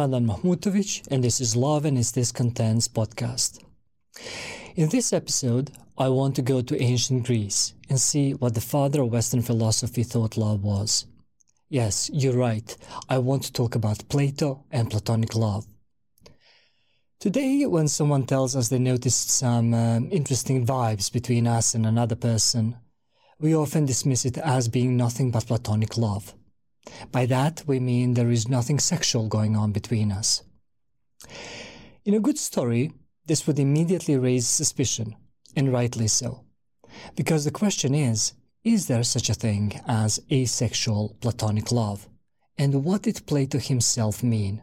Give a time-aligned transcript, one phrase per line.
[0.00, 3.62] I'm Mahmutovic, and this is Love and Its Discontents podcast.
[4.74, 9.02] In this episode, I want to go to ancient Greece and see what the father
[9.02, 11.06] of Western philosophy thought love was.
[11.68, 12.76] Yes, you're right,
[13.08, 15.64] I want to talk about Plato and Platonic love.
[17.20, 22.16] Today, when someone tells us they noticed some um, interesting vibes between us and another
[22.16, 22.76] person,
[23.38, 26.34] we often dismiss it as being nothing but Platonic love.
[27.10, 30.42] By that, we mean there is nothing sexual going on between us.
[32.04, 32.92] In a good story,
[33.26, 35.16] this would immediately raise suspicion,
[35.56, 36.44] and rightly so.
[37.16, 42.08] Because the question is is there such a thing as asexual platonic love?
[42.56, 44.62] And what did Plato himself mean?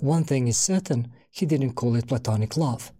[0.00, 2.92] One thing is certain he didn't call it platonic love.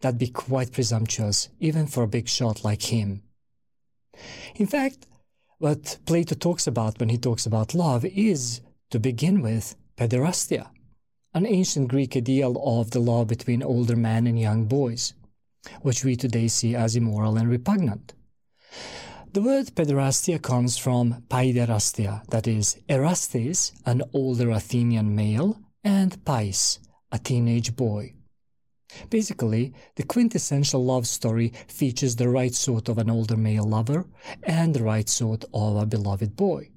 [0.00, 3.22] That'd be quite presumptuous, even for a big shot like him.
[4.56, 5.06] In fact,
[5.62, 8.60] what Plato talks about when he talks about love is,
[8.90, 10.66] to begin with, pederastia,
[11.34, 15.14] an ancient Greek ideal of the love between older men and young boys,
[15.82, 18.12] which we today see as immoral and repugnant.
[19.34, 26.80] The word pederastia comes from paiderastia, that is, Erastes, an older Athenian male, and pais,
[27.12, 28.14] a teenage boy.
[29.10, 34.06] Basically, the quintessential love story features the right sort of an older male lover
[34.42, 36.70] and the right sort of a beloved boy.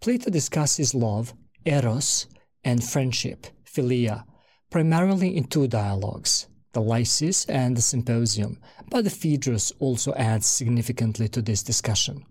[0.00, 2.26] Plato discusses love, eros,
[2.62, 4.24] and friendship, philia,
[4.70, 8.58] primarily in two dialogues, the Lysis and the Symposium,
[8.90, 12.26] but the Phaedrus also adds significantly to this discussion.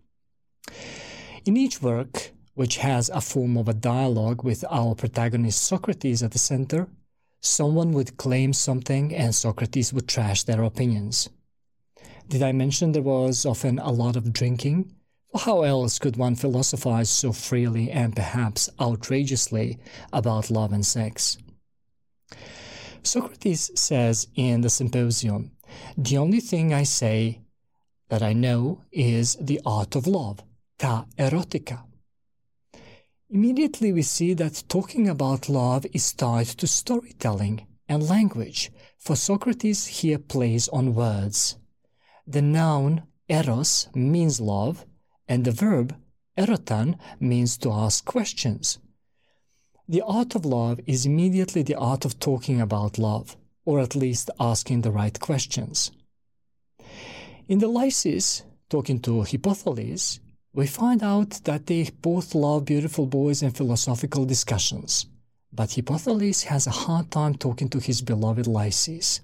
[1.46, 6.32] In each work, which has a form of a dialogue with our protagonist Socrates at
[6.32, 6.88] the center,
[7.44, 11.30] someone would claim something and Socrates would trash their opinions.
[12.30, 14.96] Did I mention there was often a lot of drinking?
[15.36, 19.78] How else could one philosophize so freely and perhaps outrageously
[20.14, 21.38] about love and sex?
[23.04, 25.52] Socrates says in the Symposium,
[25.98, 27.42] The only thing I say
[28.10, 30.42] that I know is the art of love,
[30.78, 31.84] ta erotica.
[33.34, 39.88] Immediately we see that talking about love is tied to storytelling and language, for Socrates
[39.88, 41.58] here plays on words.
[42.28, 44.86] The noun eros means love,
[45.28, 45.96] and the verb
[46.38, 48.78] erotan means to ask questions.
[49.88, 54.30] The art of love is immediately the art of talking about love, or at least
[54.40, 55.90] asking the right questions.
[57.48, 60.20] In the Lysis, talking to Hippothales,
[60.54, 65.08] we find out that they both love beautiful boys and philosophical discussions,
[65.52, 69.22] but Hippothales has a hard time talking to his beloved Lysis.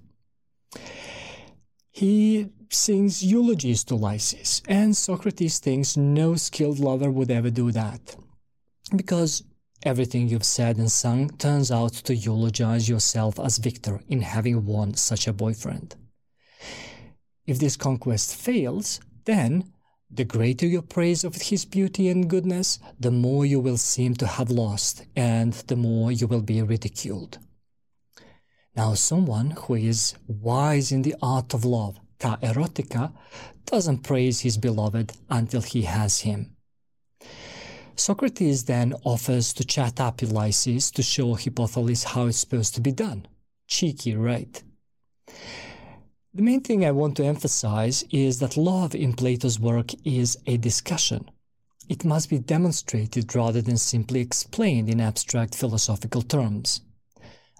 [1.92, 8.16] He sings eulogies to Lysis, and Socrates thinks no skilled lover would ever do that.
[8.96, 9.44] Because
[9.84, 14.96] everything you've said and sung turns out to eulogize yourself as victor in having won
[14.96, 15.96] such a boyfriend.
[17.46, 19.72] If this conquest fails, then
[20.12, 24.28] the greater your praise of his beauty and goodness, the more you will seem to
[24.28, 27.38] have lost, and the more you will be ridiculed.
[28.76, 33.14] Now, someone who is wise in the art of love, ta erotica,
[33.66, 36.56] doesn't praise his beloved until he has him.
[37.96, 42.92] Socrates then offers to chat up Lysis to show Hippothales how it's supposed to be
[42.94, 43.28] done.
[43.68, 44.64] Cheeky, right?
[46.32, 50.58] The main thing I want to emphasize is that love in Plato's work is a
[50.58, 51.28] discussion.
[51.90, 56.82] It must be demonstrated rather than simply explained in abstract philosophical terms.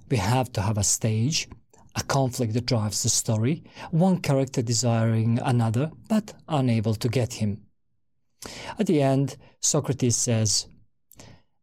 [0.08, 1.50] We have to have a stage,
[1.96, 7.66] a conflict that drives the story, one character desiring another but unable to get him.
[8.78, 10.68] At the end, Socrates says,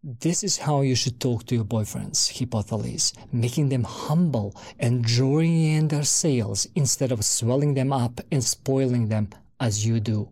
[0.07, 5.65] this is how you should talk to your boyfriends, Hippothales, making them humble and drawing
[5.65, 10.29] in their sails instead of swelling them up and spoiling them as you do.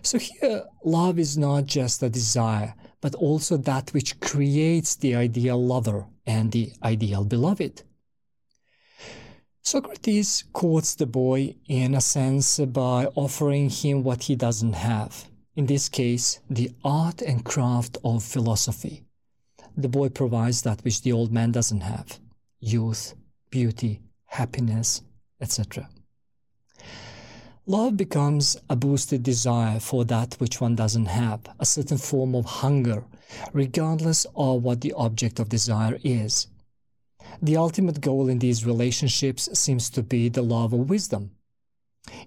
[0.00, 5.62] So here, love is not just a desire, but also that which creates the ideal
[5.62, 7.82] lover and the ideal beloved.
[9.60, 15.26] Socrates courts the boy in a sense by offering him what he doesn't have
[15.56, 19.04] in this case, the art and craft of philosophy.
[19.76, 22.20] The boy provides that which the old man doesn't have
[22.60, 23.14] youth,
[23.50, 25.02] beauty, happiness,
[25.40, 25.88] etc.
[27.66, 32.44] Love becomes a boosted desire for that which one doesn't have, a certain form of
[32.44, 33.04] hunger,
[33.52, 36.46] regardless of what the object of desire is.
[37.42, 41.32] The ultimate goal in these relationships seems to be the love of wisdom,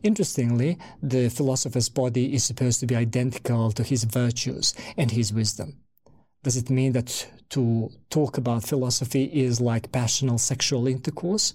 [0.04, 5.80] Interestingly, the philosopher's body is supposed to be identical to his virtues and his wisdom.
[6.44, 11.54] Does it mean that to talk about philosophy is like passional sexual intercourse?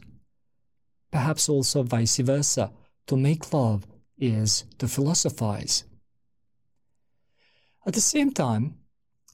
[1.10, 2.70] Perhaps also vice versa.
[3.06, 3.86] To make love
[4.18, 5.84] is to philosophize.
[7.86, 8.76] At the same time,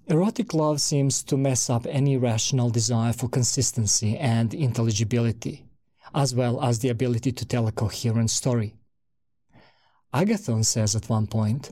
[0.07, 5.67] erotic love seems to mess up any rational desire for consistency and intelligibility,
[6.15, 8.75] as well as the ability to tell a coherent story.
[10.13, 11.71] Agathon says at one point,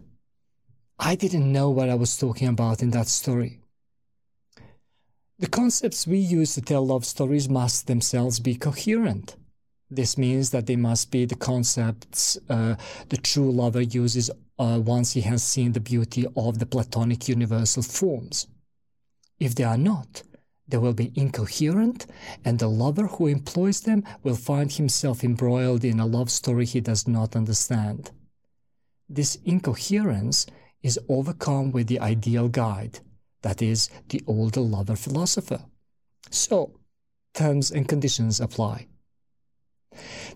[0.99, 3.61] I didn't know what I was talking about in that story.
[5.41, 9.37] The concepts we use to tell love stories must themselves be coherent.
[9.91, 12.77] This means that they must be the concepts uh,
[13.09, 17.83] the true lover uses uh, once he has seen the beauty of the Platonic universal
[17.83, 18.47] forms.
[19.41, 20.23] If they are not,
[20.67, 22.07] they will be incoherent,
[22.45, 26.81] and the lover who employs them will find himself embroiled in a love story he
[26.81, 28.11] does not understand.
[29.09, 30.47] This incoherence
[30.83, 33.01] is overcome with the ideal guide,
[33.43, 35.65] that is, the older lover philosopher.
[36.31, 36.79] So,
[37.35, 38.87] terms and conditions apply.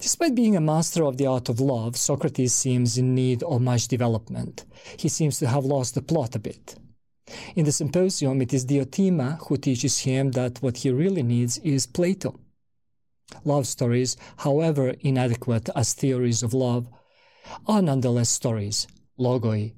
[0.01, 3.89] Despite being a master of the art of love, Socrates seems in need of much
[3.89, 4.65] development.
[4.97, 6.77] He seems to have lost the plot a bit.
[7.55, 11.87] In the symposium, it is Diotima who teaches him that what he really needs is
[11.87, 12.41] Plato.
[13.45, 16.89] Love stories, however inadequate as theories of love,
[17.67, 18.87] are nonetheless stories,
[19.19, 19.73] logoi,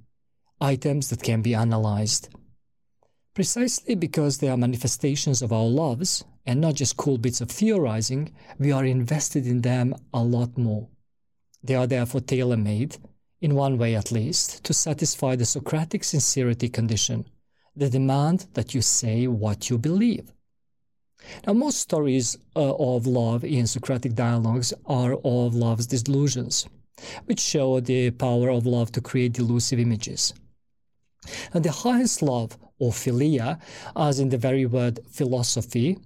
[0.60, 2.28] items that can be analyzed.
[3.34, 8.32] Precisely because they are manifestations of our loves, and not just cool bits of theorizing,
[8.58, 10.88] we are invested in them a lot more.
[11.62, 12.96] They are therefore tailor made,
[13.40, 17.24] in one way at least, to satisfy the Socratic sincerity condition,
[17.74, 20.30] the demand that you say what you believe.
[21.46, 26.68] Now, most stories uh, of love in Socratic dialogues are of love's delusions,
[27.26, 30.34] which show the power of love to create delusive images.
[31.52, 33.58] And the highest love, or philia,
[33.96, 35.98] as in the very word philosophy,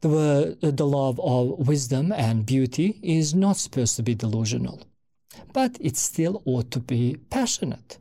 [0.00, 4.82] the, the love of wisdom and beauty is not supposed to be delusional,
[5.52, 7.98] but it still ought to be passionate.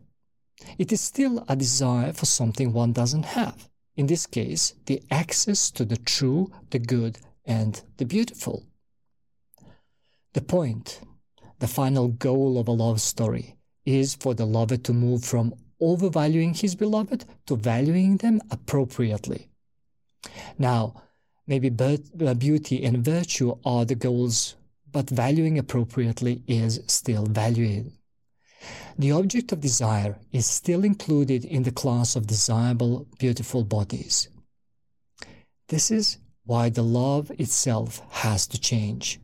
[0.78, 3.70] It is still a desire for something one doesn't have.
[3.98, 8.64] In this case, the access to the true, the good, and the beautiful.
[10.34, 11.02] The point,
[11.60, 16.54] the final goal of a love story, is for the lover to move from overvaluing
[16.54, 19.50] his beloved to valuing them appropriately.
[20.58, 21.02] Now,
[21.48, 24.56] maybe uh, beauty and virtue are the goals,
[24.92, 27.94] but valuing appropriately is still valuing.
[28.98, 34.28] The object of desire is still included in the class of desirable, beautiful bodies.
[35.70, 39.20] This is why the love itself has to change.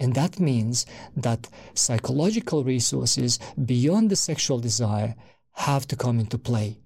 [0.00, 5.14] And that means that psychological resources beyond the sexual desire
[5.52, 6.78] have to come into play.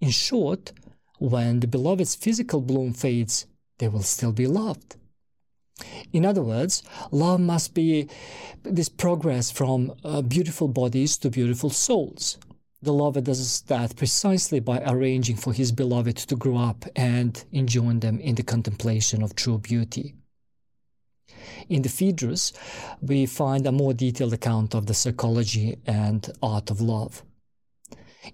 [0.00, 0.72] In short,
[1.18, 3.46] when the beloved's physical bloom fades,
[3.78, 4.96] they will still be loved.
[6.12, 8.08] In other words, love must be
[8.62, 12.38] this progress from uh, beautiful bodies to beautiful souls.
[12.82, 18.00] The lover does that precisely by arranging for his beloved to grow up and enjoin
[18.00, 20.14] them in the contemplation of true beauty.
[21.70, 22.52] In the Phaedrus,
[23.00, 27.22] we find a more detailed account of the psychology and art of love.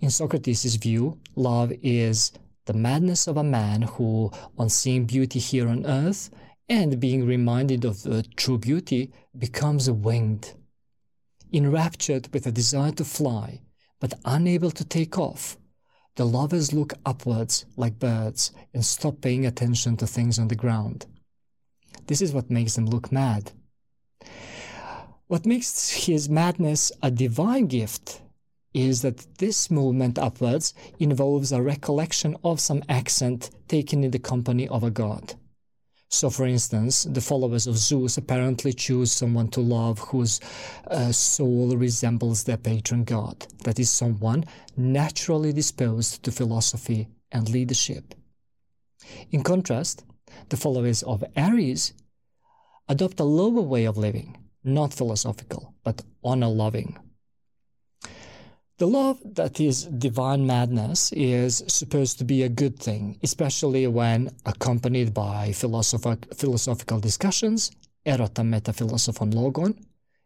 [0.01, 2.33] In Socrates' view, love is
[2.65, 6.31] the madness of a man who, on seeing beauty here on earth
[6.71, 10.55] and being reminded of the true beauty, becomes winged.
[11.53, 13.61] Enraptured with a desire to fly,
[14.01, 15.59] but unable to take off,
[16.15, 21.05] the lovers look upwards like birds and stop paying attention to things on the ground.
[22.07, 23.53] This is what makes them look mad.
[25.29, 28.21] What makes his madness a divine gift
[28.73, 34.69] is that this movement upwards involves a recollection of some accent taken in the company
[34.69, 35.35] of a god.
[36.09, 40.41] So, for instance, the followers of Zeus apparently choose someone to love whose
[40.89, 44.45] uh, soul resembles their patron god, that is, someone
[44.77, 48.15] naturally disposed to philosophy and leadership.
[49.33, 50.05] In contrast,
[50.49, 51.93] the followers of Ares
[52.89, 56.99] adopt a lower way of living, not philosophical, but honor loving.
[58.79, 64.31] The love that is divine madness is supposed to be a good thing, especially when
[64.45, 67.71] accompanied by philosoph- philosophical discussions,
[68.05, 69.75] erota metaphilosophon logon,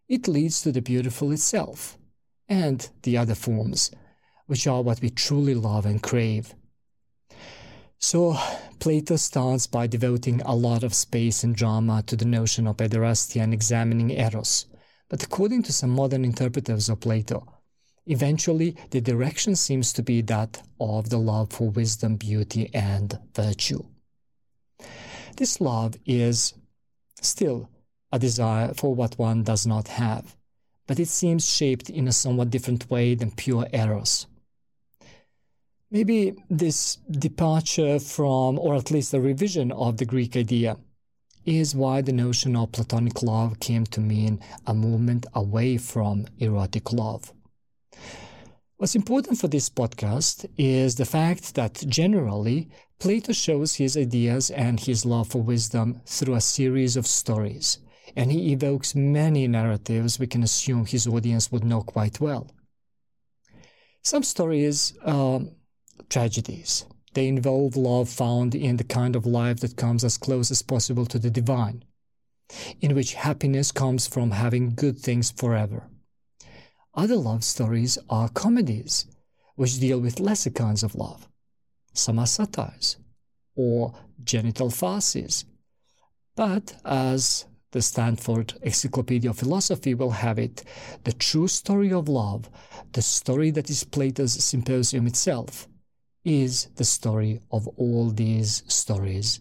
[0.09, 1.97] it leads to the beautiful itself,
[2.49, 3.92] and the other forms,
[4.47, 6.52] which are what we truly love and crave.
[8.00, 8.37] So,
[8.80, 13.40] Plato starts by devoting a lot of space and drama to the notion of pederasty
[13.40, 14.66] and examining eros,
[15.09, 17.47] but according to some modern interpreters of Plato,
[18.11, 23.85] Eventually, the direction seems to be that of the love for wisdom, beauty, and virtue.
[25.37, 26.54] This love is
[27.21, 27.71] still
[28.11, 30.37] a desire for what one does not have,
[30.88, 34.26] but it seems shaped in a somewhat different way than pure eros.
[35.92, 40.76] Maybe this departure from, or at least a revision of the Greek idea,
[41.44, 46.92] is why the notion of platonic love came to mean a movement away from erotic
[46.92, 47.32] love.
[48.76, 52.68] What's important for this podcast is the fact that generally
[53.00, 57.78] Plato shows his ideas and his love for wisdom through a series of stories,
[58.14, 62.49] and he evokes many narratives we can assume his audience would know quite well.
[64.02, 65.40] Some stories are
[66.10, 66.84] tragedies.
[67.14, 71.06] They involve love found in the kind of life that comes as close as possible
[71.06, 71.84] to the divine,
[72.80, 75.88] in which happiness comes from having good things forever.
[76.94, 79.06] Other love stories are comedies,
[79.54, 81.28] which deal with lesser kinds of love.
[81.92, 82.96] Some are satires
[83.56, 85.44] or genital farces.
[86.36, 90.64] But as the Stanford Encyclopedia of Philosophy will have it,
[91.04, 92.48] the true story of love,
[92.92, 95.68] the story that is Plato's symposium itself,
[96.24, 99.40] is the story of all these stories.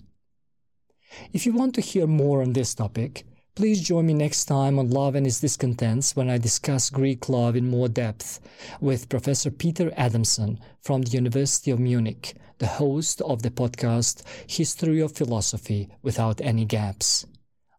[1.34, 4.90] If you want to hear more on this topic, please join me next time on
[4.90, 8.40] Love and Its Discontents when I discuss Greek love in more depth
[8.80, 15.02] with Professor Peter Adamson from the University of Munich, the host of the podcast History
[15.02, 17.26] of Philosophy Without Any Gaps.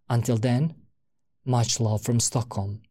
[0.09, 0.75] Until then,
[1.45, 2.83] much love from Stockholm.